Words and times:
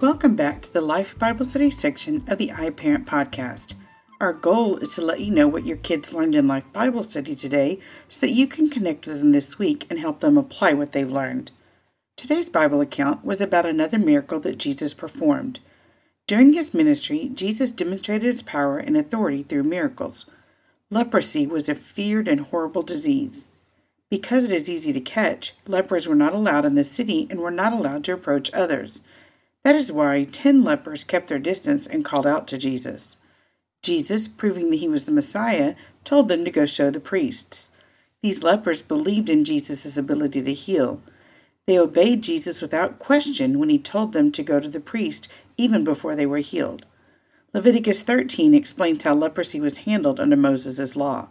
Welcome 0.00 0.34
back 0.34 0.62
to 0.62 0.72
the 0.72 0.80
Life 0.80 1.18
Bible 1.18 1.44
Study 1.44 1.70
section 1.70 2.24
of 2.26 2.38
the 2.38 2.48
iParent 2.48 3.04
podcast. 3.04 3.74
Our 4.18 4.32
goal 4.32 4.78
is 4.78 4.94
to 4.94 5.02
let 5.02 5.20
you 5.20 5.30
know 5.30 5.46
what 5.46 5.66
your 5.66 5.76
kids 5.76 6.14
learned 6.14 6.34
in 6.34 6.48
Life 6.48 6.64
Bible 6.72 7.02
Study 7.02 7.36
today 7.36 7.78
so 8.08 8.20
that 8.22 8.32
you 8.32 8.46
can 8.46 8.70
connect 8.70 9.06
with 9.06 9.18
them 9.18 9.32
this 9.32 9.58
week 9.58 9.86
and 9.90 9.98
help 9.98 10.20
them 10.20 10.38
apply 10.38 10.72
what 10.72 10.92
they've 10.92 11.10
learned. 11.10 11.50
Today's 12.16 12.48
Bible 12.48 12.80
account 12.80 13.26
was 13.26 13.42
about 13.42 13.66
another 13.66 13.98
miracle 13.98 14.40
that 14.40 14.56
Jesus 14.56 14.94
performed. 14.94 15.60
During 16.26 16.54
his 16.54 16.72
ministry, 16.72 17.30
Jesus 17.34 17.70
demonstrated 17.70 18.24
his 18.24 18.40
power 18.40 18.78
and 18.78 18.96
authority 18.96 19.42
through 19.42 19.64
miracles. 19.64 20.24
Leprosy 20.88 21.46
was 21.46 21.68
a 21.68 21.74
feared 21.74 22.26
and 22.26 22.40
horrible 22.40 22.82
disease. 22.82 23.48
Because 24.08 24.44
it 24.44 24.52
is 24.52 24.70
easy 24.70 24.94
to 24.94 25.00
catch, 25.00 25.52
lepers 25.66 26.08
were 26.08 26.14
not 26.14 26.32
allowed 26.32 26.64
in 26.64 26.74
the 26.74 26.84
city 26.84 27.26
and 27.28 27.40
were 27.40 27.50
not 27.50 27.74
allowed 27.74 28.02
to 28.04 28.14
approach 28.14 28.50
others. 28.54 29.02
That 29.64 29.74
is 29.74 29.92
why 29.92 30.24
ten 30.24 30.64
lepers 30.64 31.04
kept 31.04 31.28
their 31.28 31.38
distance 31.38 31.86
and 31.86 32.04
called 32.04 32.26
out 32.26 32.46
to 32.48 32.58
Jesus. 32.58 33.16
Jesus, 33.82 34.28
proving 34.28 34.70
that 34.70 34.76
he 34.76 34.88
was 34.88 35.04
the 35.04 35.12
Messiah, 35.12 35.74
told 36.04 36.28
them 36.28 36.44
to 36.44 36.50
go 36.50 36.66
show 36.66 36.90
the 36.90 37.00
priests. 37.00 37.70
These 38.22 38.42
lepers 38.42 38.82
believed 38.82 39.30
in 39.30 39.44
Jesus' 39.44 39.96
ability 39.96 40.42
to 40.42 40.52
heal. 40.52 41.02
They 41.66 41.78
obeyed 41.78 42.22
Jesus 42.22 42.60
without 42.60 42.98
question 42.98 43.58
when 43.58 43.70
he 43.70 43.78
told 43.78 44.12
them 44.12 44.32
to 44.32 44.42
go 44.42 44.60
to 44.60 44.68
the 44.68 44.80
priest 44.80 45.28
even 45.56 45.84
before 45.84 46.16
they 46.16 46.26
were 46.26 46.38
healed. 46.38 46.84
Leviticus 47.54 48.02
13 48.02 48.54
explains 48.54 49.04
how 49.04 49.14
leprosy 49.14 49.60
was 49.60 49.78
handled 49.78 50.20
under 50.20 50.36
Moses' 50.36 50.96
law. 50.96 51.28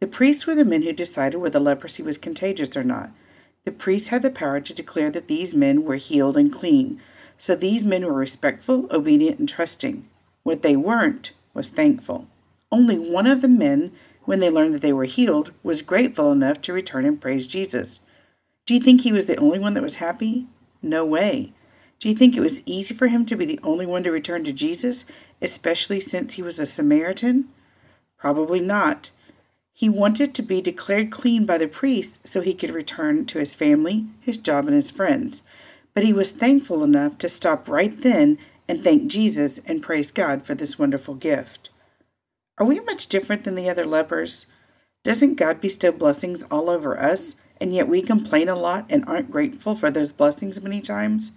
The 0.00 0.06
priests 0.06 0.46
were 0.46 0.54
the 0.54 0.64
men 0.64 0.82
who 0.82 0.92
decided 0.92 1.38
whether 1.38 1.60
leprosy 1.60 2.02
was 2.02 2.18
contagious 2.18 2.76
or 2.76 2.84
not. 2.84 3.10
The 3.64 3.72
priests 3.72 4.08
had 4.08 4.22
the 4.22 4.30
power 4.30 4.60
to 4.60 4.74
declare 4.74 5.10
that 5.10 5.28
these 5.28 5.54
men 5.54 5.84
were 5.84 5.96
healed 5.96 6.36
and 6.36 6.52
clean, 6.52 7.00
so 7.38 7.54
these 7.54 7.84
men 7.84 8.04
were 8.04 8.12
respectful, 8.12 8.86
obedient, 8.90 9.38
and 9.38 9.48
trusting. 9.48 10.08
What 10.42 10.62
they 10.62 10.76
weren't 10.76 11.32
was 11.52 11.68
thankful. 11.68 12.26
Only 12.70 12.98
one 12.98 13.26
of 13.26 13.40
the 13.40 13.48
men, 13.48 13.92
when 14.24 14.40
they 14.40 14.50
learned 14.50 14.74
that 14.74 14.82
they 14.82 14.92
were 14.92 15.04
healed, 15.04 15.52
was 15.62 15.82
grateful 15.82 16.32
enough 16.32 16.60
to 16.62 16.72
return 16.72 17.04
and 17.04 17.20
praise 17.20 17.46
Jesus. 17.46 18.00
Do 18.66 18.74
you 18.74 18.80
think 18.80 19.02
he 19.02 19.12
was 19.12 19.26
the 19.26 19.36
only 19.36 19.58
one 19.58 19.74
that 19.74 19.82
was 19.82 19.96
happy? 19.96 20.46
No 20.82 21.04
way. 21.04 21.52
Do 21.98 22.08
you 22.08 22.14
think 22.14 22.36
it 22.36 22.40
was 22.40 22.62
easy 22.66 22.94
for 22.94 23.06
him 23.06 23.24
to 23.26 23.36
be 23.36 23.44
the 23.44 23.60
only 23.62 23.86
one 23.86 24.04
to 24.04 24.10
return 24.10 24.44
to 24.44 24.52
Jesus, 24.52 25.04
especially 25.40 26.00
since 26.00 26.34
he 26.34 26.42
was 26.42 26.58
a 26.58 26.66
Samaritan? 26.66 27.48
Probably 28.18 28.60
not. 28.60 29.10
He 29.72 29.88
wanted 29.88 30.34
to 30.34 30.42
be 30.42 30.60
declared 30.60 31.10
clean 31.10 31.46
by 31.46 31.58
the 31.58 31.66
priest 31.66 32.26
so 32.26 32.40
he 32.40 32.54
could 32.54 32.70
return 32.70 33.26
to 33.26 33.38
his 33.38 33.54
family, 33.54 34.06
his 34.20 34.38
job, 34.38 34.66
and 34.66 34.74
his 34.74 34.90
friends. 34.90 35.42
But 35.94 36.04
he 36.04 36.12
was 36.12 36.30
thankful 36.30 36.82
enough 36.82 37.18
to 37.18 37.28
stop 37.28 37.68
right 37.68 38.00
then 38.00 38.38
and 38.68 38.82
thank 38.82 39.06
Jesus 39.06 39.60
and 39.66 39.82
praise 39.82 40.10
God 40.10 40.42
for 40.42 40.54
this 40.54 40.78
wonderful 40.78 41.14
gift. 41.14 41.70
Are 42.58 42.66
we 42.66 42.80
much 42.80 43.08
different 43.08 43.44
than 43.44 43.54
the 43.54 43.68
other 43.68 43.84
lepers? 43.84 44.46
Doesn't 45.02 45.34
God 45.34 45.60
bestow 45.60 45.92
blessings 45.92 46.44
all 46.50 46.70
over 46.70 46.98
us, 46.98 47.36
and 47.60 47.74
yet 47.74 47.88
we 47.88 48.02
complain 48.02 48.48
a 48.48 48.56
lot 48.56 48.86
and 48.88 49.04
aren't 49.06 49.30
grateful 49.30 49.74
for 49.74 49.90
those 49.90 50.12
blessings 50.12 50.62
many 50.62 50.80
times? 50.80 51.32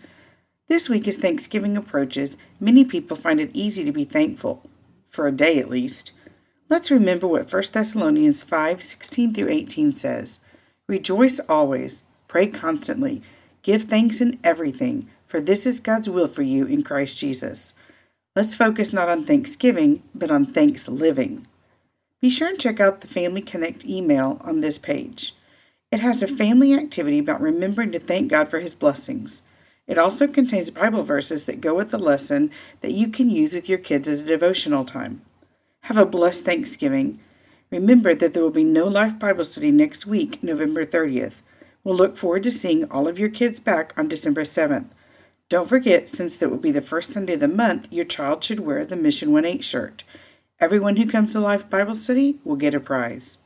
This 0.69 0.89
week, 0.89 1.07
as 1.07 1.17
Thanksgiving 1.17 1.77
approaches, 1.77 2.37
many 2.59 2.83
people 2.83 3.15
find 3.15 3.39
it 3.39 3.51
easy 3.53 3.83
to 3.83 3.91
be 3.91 4.05
thankful, 4.05 4.63
for 5.09 5.27
a 5.27 5.31
day 5.31 5.59
at 5.59 5.69
least. 5.69 6.11
Let's 6.69 6.91
remember 6.91 7.27
what 7.27 7.51
1 7.51 7.63
Thessalonians 7.71 8.43
5 8.43 8.81
16 8.81 9.33
through 9.33 9.49
18 9.49 9.91
says 9.93 10.39
Rejoice 10.87 11.39
always, 11.47 12.03
pray 12.27 12.47
constantly, 12.47 13.21
give 13.61 13.83
thanks 13.83 14.21
in 14.21 14.39
everything, 14.43 15.09
for 15.27 15.41
this 15.41 15.65
is 15.65 15.79
God's 15.79 16.09
will 16.09 16.27
for 16.27 16.41
you 16.41 16.65
in 16.65 16.83
Christ 16.83 17.17
Jesus. 17.17 17.73
Let's 18.35 18.55
focus 18.55 18.93
not 18.93 19.09
on 19.09 19.23
Thanksgiving, 19.23 20.03
but 20.13 20.31
on 20.31 20.45
thanks 20.45 20.87
living. 20.87 21.47
Be 22.21 22.29
sure 22.29 22.49
and 22.49 22.59
check 22.59 22.79
out 22.79 23.01
the 23.01 23.07
Family 23.07 23.41
Connect 23.41 23.85
email 23.85 24.41
on 24.43 24.61
this 24.61 24.77
page. 24.77 25.33
It 25.91 26.01
has 26.01 26.21
a 26.21 26.27
family 26.27 26.73
activity 26.73 27.19
about 27.19 27.41
remembering 27.41 27.91
to 27.93 27.99
thank 27.99 28.29
God 28.29 28.49
for 28.49 28.59
His 28.59 28.75
blessings. 28.75 29.43
It 29.87 29.97
also 29.97 30.27
contains 30.27 30.69
Bible 30.69 31.03
verses 31.03 31.45
that 31.45 31.61
go 31.61 31.73
with 31.73 31.89
the 31.89 31.97
lesson 31.97 32.51
that 32.81 32.91
you 32.91 33.07
can 33.07 33.29
use 33.29 33.53
with 33.53 33.69
your 33.69 33.77
kids 33.77 34.07
as 34.07 34.21
a 34.21 34.25
devotional 34.25 34.83
time. 34.83 35.21
Have 35.83 35.97
a 35.97 36.05
blessed 36.05 36.43
Thanksgiving. 36.43 37.19
Remember 37.71 38.13
that 38.13 38.33
there 38.33 38.43
will 38.43 38.51
be 38.51 38.63
no 38.63 38.85
Life 38.85 39.17
Bible 39.17 39.45
Study 39.45 39.71
next 39.71 40.05
week, 40.05 40.43
November 40.43 40.85
30th. 40.85 41.35
We'll 41.87 41.95
look 41.95 42.17
forward 42.17 42.43
to 42.43 42.51
seeing 42.51 42.83
all 42.91 43.07
of 43.07 43.17
your 43.17 43.29
kids 43.29 43.61
back 43.61 43.93
on 43.95 44.09
December 44.09 44.41
7th. 44.41 44.87
Don't 45.47 45.69
forget, 45.69 46.09
since 46.09 46.35
that 46.35 46.49
will 46.49 46.57
be 46.57 46.69
the 46.69 46.81
first 46.81 47.13
Sunday 47.13 47.35
of 47.35 47.39
the 47.39 47.47
month, 47.47 47.87
your 47.89 48.03
child 48.03 48.43
should 48.43 48.59
wear 48.59 48.83
the 48.83 48.97
Mission 48.97 49.31
1 49.31 49.45
8 49.45 49.63
shirt. 49.63 50.03
Everyone 50.59 50.97
who 50.97 51.07
comes 51.07 51.31
to 51.31 51.39
Life 51.39 51.69
Bible 51.69 51.95
Study 51.95 52.39
will 52.43 52.57
get 52.57 52.73
a 52.73 52.81
prize. 52.81 53.37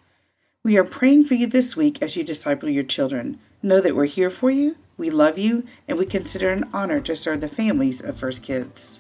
We 0.63 0.75
are 0.75 0.84
praying 0.84 1.25
for 1.25 1.35
you 1.35 1.46
this 1.46 1.78
week 1.78 2.02
as 2.02 2.16
you 2.16 2.24
disciple 2.24 2.68
your 2.68 2.84
children. 2.84 3.38
Know 3.62 3.79
that 3.79 3.96
we're 3.96 4.06
here 4.06 4.31
for 4.31 4.50
you, 4.50 4.75
we 4.97 5.12
love 5.12 5.38
you, 5.38 5.63
and 5.88 6.00
we 6.00 6.08
consider 6.08 6.52
it 6.52 6.58
an 6.58 6.69
honor 6.73 7.00
to 7.00 7.16
serve 7.16 7.41
the 7.41 7.47
families 7.47 8.02
of 8.02 8.18
First 8.18 8.41
Kids. 8.41 9.00